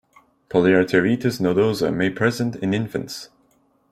[0.49, 3.29] Polyarteritis nodosa may present in infants.